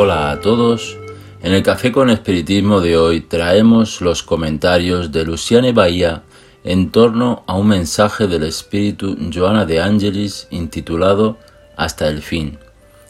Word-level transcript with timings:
Hola 0.00 0.30
a 0.30 0.40
todos. 0.40 0.96
En 1.42 1.52
el 1.52 1.64
Café 1.64 1.90
con 1.90 2.08
Espiritismo 2.08 2.80
de 2.80 2.96
hoy 2.96 3.20
traemos 3.20 4.00
los 4.00 4.22
comentarios 4.22 5.10
de 5.10 5.24
Luciane 5.24 5.72
Bahía 5.72 6.22
en 6.62 6.92
torno 6.92 7.42
a 7.48 7.56
un 7.56 7.66
mensaje 7.66 8.28
del 8.28 8.44
espíritu 8.44 9.16
Joana 9.34 9.66
de 9.66 9.80
Angelis 9.80 10.46
intitulado 10.52 11.36
Hasta 11.74 12.06
el 12.06 12.22
fin, 12.22 12.60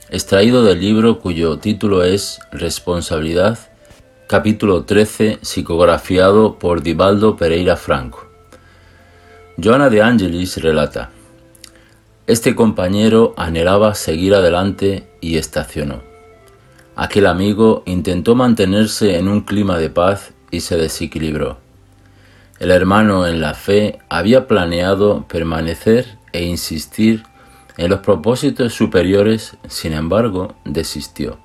extraído 0.08 0.64
del 0.64 0.80
libro 0.80 1.18
cuyo 1.18 1.58
título 1.58 2.04
es 2.04 2.40
Responsabilidad, 2.52 3.58
capítulo 4.26 4.84
13, 4.84 5.40
psicografiado 5.42 6.58
por 6.58 6.80
Divaldo 6.80 7.36
Pereira 7.36 7.76
Franco. 7.76 8.26
Joana 9.62 9.90
de 9.90 10.00
Angelis 10.00 10.56
relata, 10.62 11.10
Este 12.26 12.54
compañero 12.54 13.34
anhelaba 13.36 13.94
seguir 13.94 14.34
adelante 14.34 15.06
y 15.20 15.36
estacionó. 15.36 16.07
Aquel 17.00 17.26
amigo 17.26 17.84
intentó 17.86 18.34
mantenerse 18.34 19.18
en 19.18 19.28
un 19.28 19.42
clima 19.42 19.78
de 19.78 19.88
paz 19.88 20.32
y 20.50 20.62
se 20.62 20.76
desequilibró. 20.76 21.58
El 22.58 22.72
hermano 22.72 23.24
en 23.24 23.40
la 23.40 23.54
fe 23.54 24.00
había 24.08 24.48
planeado 24.48 25.24
permanecer 25.28 26.18
e 26.32 26.42
insistir 26.42 27.22
en 27.76 27.90
los 27.90 28.00
propósitos 28.00 28.74
superiores, 28.74 29.56
sin 29.68 29.92
embargo, 29.92 30.56
desistió. 30.64 31.38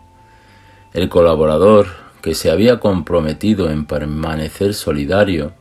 El 0.92 1.08
colaborador, 1.08 1.86
que 2.24 2.34
se 2.34 2.50
había 2.50 2.80
comprometido 2.80 3.70
en 3.70 3.86
permanecer 3.86 4.74
solidario, 4.74 5.54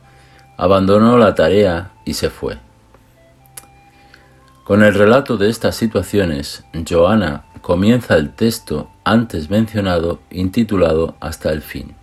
abandonó 0.57 1.19
la 1.19 1.35
tarea 1.35 1.91
y 2.03 2.15
se 2.15 2.31
fue. 2.31 2.57
Con 4.63 4.81
el 4.81 4.95
relato 4.95 5.37
de 5.37 5.51
estas 5.51 5.75
situaciones, 5.75 6.63
Joana 6.89 7.43
comienza 7.63 8.15
el 8.15 8.31
texto 8.31 8.89
antes 9.05 9.49
mencionado 9.49 10.19
intitulado 10.29 11.15
Hasta 11.21 11.49
el 11.49 11.61
fin. 11.61 11.95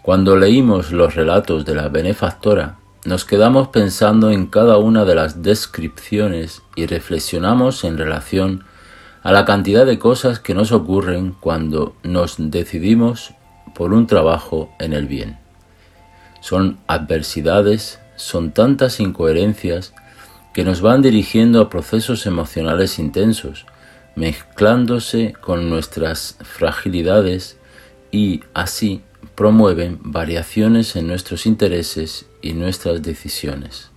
Cuando 0.00 0.34
leímos 0.34 0.92
los 0.92 1.14
relatos 1.14 1.66
de 1.66 1.74
la 1.74 1.90
benefactora, 1.90 2.78
nos 3.04 3.26
quedamos 3.26 3.68
pensando 3.68 4.30
en 4.30 4.46
cada 4.46 4.78
una 4.78 5.04
de 5.04 5.14
las 5.14 5.42
descripciones 5.42 6.62
y 6.74 6.86
reflexionamos 6.86 7.84
en 7.84 7.98
relación 7.98 8.64
a 9.22 9.30
la 9.30 9.44
cantidad 9.44 9.84
de 9.84 9.98
cosas 9.98 10.40
que 10.40 10.54
nos 10.54 10.72
ocurren 10.72 11.36
cuando 11.38 11.94
nos 12.02 12.36
decidimos 12.38 13.34
por 13.74 13.92
un 13.92 14.06
trabajo 14.06 14.72
en 14.78 14.94
el 14.94 15.06
bien. 15.06 15.38
Son 16.40 16.78
adversidades, 16.86 18.00
son 18.16 18.52
tantas 18.52 19.00
incoherencias 19.00 19.92
que 20.54 20.64
nos 20.64 20.80
van 20.80 21.02
dirigiendo 21.02 21.60
a 21.60 21.68
procesos 21.68 22.24
emocionales 22.24 22.98
intensos, 22.98 23.66
mezclándose 24.16 25.34
con 25.40 25.70
nuestras 25.70 26.36
fragilidades 26.42 27.58
y 28.10 28.42
así 28.54 29.02
promueven 29.34 29.98
variaciones 30.02 30.96
en 30.96 31.06
nuestros 31.06 31.46
intereses 31.46 32.26
y 32.42 32.52
nuestras 32.52 33.02
decisiones. 33.02 33.90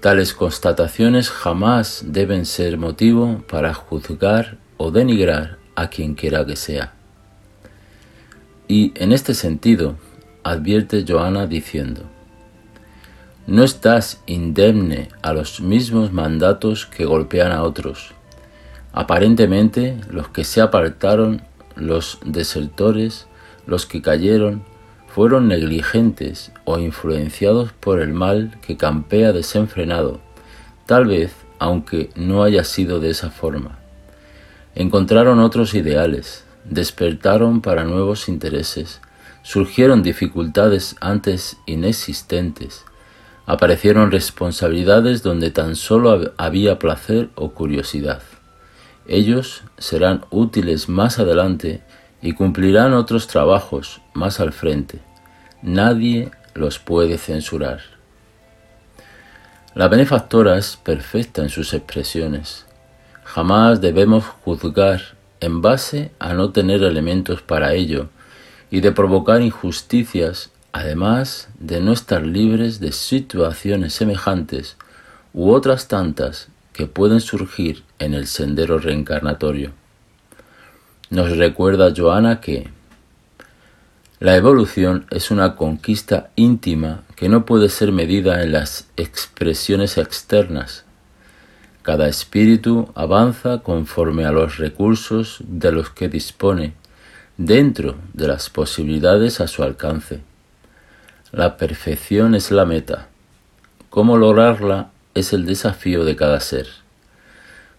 Tales 0.00 0.34
constataciones 0.34 1.30
jamás 1.30 2.04
deben 2.06 2.44
ser 2.44 2.76
motivo 2.76 3.42
para 3.48 3.72
juzgar 3.72 4.58
o 4.76 4.90
denigrar 4.90 5.58
a 5.76 5.88
quien 5.88 6.14
quiera 6.14 6.44
que 6.44 6.56
sea. 6.56 6.92
Y 8.68 8.92
en 8.96 9.12
este 9.12 9.34
sentido, 9.34 9.96
advierte 10.42 11.04
Joana 11.08 11.46
diciendo, 11.46 12.02
no 13.46 13.62
estás 13.62 14.22
indemne 14.26 15.08
a 15.22 15.32
los 15.32 15.60
mismos 15.60 16.12
mandatos 16.12 16.86
que 16.86 17.04
golpean 17.04 17.52
a 17.52 17.62
otros. 17.62 18.12
Aparentemente, 18.96 19.98
los 20.08 20.28
que 20.28 20.44
se 20.44 20.60
apartaron, 20.60 21.42
los 21.74 22.20
desertores, 22.24 23.26
los 23.66 23.86
que 23.86 24.00
cayeron, 24.00 24.62
fueron 25.08 25.48
negligentes 25.48 26.52
o 26.64 26.78
influenciados 26.78 27.72
por 27.72 28.00
el 28.00 28.14
mal 28.14 28.56
que 28.64 28.76
campea 28.76 29.32
desenfrenado, 29.32 30.20
tal 30.86 31.06
vez 31.06 31.34
aunque 31.58 32.10
no 32.14 32.44
haya 32.44 32.62
sido 32.62 33.00
de 33.00 33.10
esa 33.10 33.30
forma. 33.30 33.78
Encontraron 34.76 35.40
otros 35.40 35.74
ideales, 35.74 36.44
despertaron 36.64 37.62
para 37.62 37.82
nuevos 37.82 38.28
intereses, 38.28 39.00
surgieron 39.42 40.04
dificultades 40.04 40.94
antes 41.00 41.56
inexistentes, 41.66 42.84
aparecieron 43.44 44.12
responsabilidades 44.12 45.24
donde 45.24 45.50
tan 45.50 45.74
solo 45.74 46.32
había 46.36 46.78
placer 46.78 47.30
o 47.34 47.50
curiosidad. 47.50 48.22
Ellos 49.06 49.62
serán 49.76 50.24
útiles 50.30 50.88
más 50.88 51.18
adelante 51.18 51.82
y 52.22 52.32
cumplirán 52.32 52.94
otros 52.94 53.26
trabajos 53.26 54.00
más 54.14 54.40
al 54.40 54.52
frente. 54.52 55.00
Nadie 55.62 56.30
los 56.54 56.78
puede 56.78 57.18
censurar. 57.18 57.80
La 59.74 59.88
benefactora 59.88 60.56
es 60.56 60.76
perfecta 60.76 61.42
en 61.42 61.50
sus 61.50 61.74
expresiones. 61.74 62.64
Jamás 63.24 63.80
debemos 63.80 64.24
juzgar 64.24 65.02
en 65.40 65.60
base 65.60 66.12
a 66.18 66.32
no 66.32 66.50
tener 66.50 66.82
elementos 66.82 67.42
para 67.42 67.74
ello 67.74 68.08
y 68.70 68.80
de 68.80 68.92
provocar 68.92 69.42
injusticias, 69.42 70.50
además 70.72 71.48
de 71.58 71.80
no 71.80 71.92
estar 71.92 72.22
libres 72.22 72.80
de 72.80 72.92
situaciones 72.92 73.92
semejantes 73.92 74.76
u 75.34 75.50
otras 75.50 75.88
tantas 75.88 76.48
que 76.74 76.86
pueden 76.86 77.20
surgir 77.20 77.84
en 77.98 78.12
el 78.12 78.26
sendero 78.26 78.78
reencarnatorio. 78.78 79.72
Nos 81.08 81.36
recuerda 81.36 81.94
Joana 81.96 82.40
que 82.40 82.68
la 84.18 84.36
evolución 84.36 85.06
es 85.10 85.30
una 85.30 85.54
conquista 85.54 86.30
íntima 86.34 87.02
que 87.14 87.28
no 87.28 87.46
puede 87.46 87.68
ser 87.68 87.92
medida 87.92 88.42
en 88.42 88.52
las 88.52 88.88
expresiones 88.96 89.98
externas. 89.98 90.84
Cada 91.82 92.08
espíritu 92.08 92.90
avanza 92.94 93.58
conforme 93.58 94.24
a 94.24 94.32
los 94.32 94.56
recursos 94.56 95.38
de 95.46 95.70
los 95.70 95.90
que 95.90 96.08
dispone, 96.08 96.72
dentro 97.36 97.96
de 98.14 98.26
las 98.28 98.50
posibilidades 98.50 99.40
a 99.40 99.46
su 99.46 99.62
alcance. 99.62 100.20
La 101.30 101.56
perfección 101.56 102.34
es 102.34 102.50
la 102.50 102.64
meta. 102.64 103.08
¿Cómo 103.90 104.16
lograrla 104.16 104.90
es 105.14 105.32
el 105.32 105.46
desafío 105.46 106.04
de 106.04 106.16
cada 106.16 106.40
ser? 106.40 106.66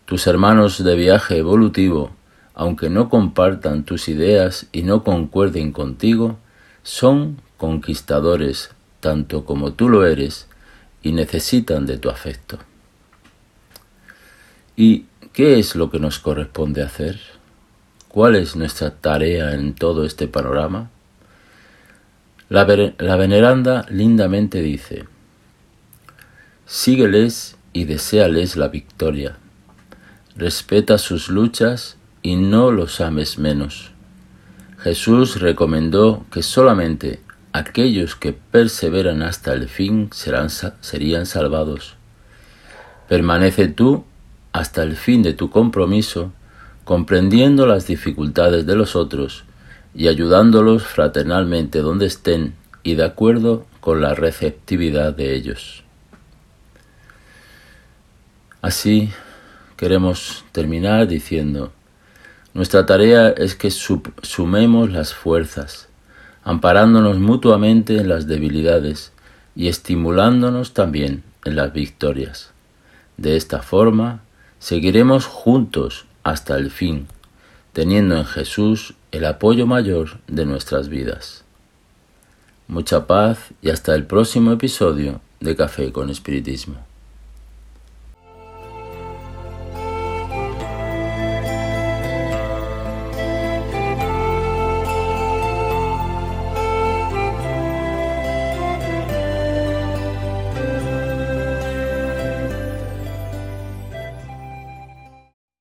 Tus 0.05 0.27
hermanos 0.27 0.83
de 0.83 0.95
viaje 0.95 1.37
evolutivo 1.37 2.11
aunque 2.55 2.89
no 2.89 3.09
compartan 3.09 3.83
tus 3.83 4.07
ideas 4.07 4.67
y 4.71 4.83
no 4.83 5.03
concuerden 5.03 5.73
contigo, 5.73 6.39
son 6.83 7.41
conquistadores 7.57 8.71
tanto 9.01 9.45
como 9.45 9.73
tú 9.73 9.89
lo 9.89 10.05
eres 10.05 10.47
y 11.03 11.11
necesitan 11.11 11.85
de 11.85 11.97
tu 11.97 12.09
afecto. 12.09 12.57
¿Y 14.77 15.05
qué 15.33 15.59
es 15.59 15.75
lo 15.75 15.91
que 15.91 15.99
nos 15.99 16.19
corresponde 16.19 16.81
hacer? 16.81 17.19
¿Cuál 18.07 18.37
es 18.37 18.55
nuestra 18.55 18.91
tarea 18.91 19.53
en 19.53 19.75
todo 19.75 20.05
este 20.05 20.27
panorama? 20.27 20.89
La, 22.47 22.63
veneranda 22.63 23.85
lindamente 23.89 24.61
dice, 24.61 25.05
sígueles 26.65 27.57
y 27.73 27.85
deséales 27.85 28.57
la 28.57 28.69
victoria, 28.69 29.37
respeta 30.35 30.97
sus 30.97 31.29
luchas 31.29 31.97
y 32.23 32.35
no 32.37 32.71
los 32.71 33.01
ames 33.01 33.37
menos. 33.37 33.91
Jesús 34.79 35.39
recomendó 35.39 36.25
que 36.31 36.41
solamente 36.41 37.21
aquellos 37.53 38.15
que 38.15 38.33
perseveran 38.33 39.21
hasta 39.21 39.53
el 39.53 39.69
fin 39.69 40.09
serán, 40.11 40.49
serían 40.49 41.25
salvados. 41.25 41.95
Permanece 43.07 43.67
tú 43.67 44.03
hasta 44.51 44.81
el 44.83 44.95
fin 44.95 45.21
de 45.21 45.33
tu 45.33 45.51
compromiso, 45.51 46.33
comprendiendo 46.83 47.67
las 47.67 47.87
dificultades 47.87 48.65
de 48.65 48.75
los 48.75 48.95
otros 48.95 49.43
y 49.93 50.07
ayudándolos 50.07 50.83
fraternalmente 50.83 51.79
donde 51.79 52.07
estén 52.07 52.55
y 52.83 52.95
de 52.95 53.05
acuerdo 53.05 53.65
con 53.79 54.01
la 54.01 54.13
receptividad 54.13 55.13
de 55.13 55.35
ellos. 55.35 55.84
Así 58.65 59.11
queremos 59.77 60.43
terminar 60.51 61.07
diciendo, 61.07 61.71
nuestra 62.55 62.87
tarea 62.87 63.29
es 63.29 63.53
que 63.53 63.69
sumemos 63.69 64.89
las 64.89 65.13
fuerzas, 65.13 65.87
amparándonos 66.43 67.19
mutuamente 67.19 67.97
en 67.97 68.09
las 68.09 68.25
debilidades 68.25 69.13
y 69.55 69.67
estimulándonos 69.67 70.73
también 70.73 71.21
en 71.43 71.55
las 71.55 71.73
victorias. 71.73 72.53
De 73.17 73.37
esta 73.37 73.61
forma, 73.61 74.23
seguiremos 74.57 75.27
juntos 75.27 76.07
hasta 76.23 76.55
el 76.55 76.71
fin, 76.71 77.05
teniendo 77.71 78.17
en 78.17 78.25
Jesús 78.25 78.95
el 79.11 79.25
apoyo 79.25 79.67
mayor 79.67 80.17
de 80.25 80.47
nuestras 80.47 80.89
vidas. 80.89 81.43
Mucha 82.67 83.05
paz 83.05 83.37
y 83.61 83.69
hasta 83.69 83.93
el 83.93 84.07
próximo 84.07 84.53
episodio 84.53 85.21
de 85.39 85.55
Café 85.55 85.91
con 85.91 86.09
Espiritismo. 86.09 86.94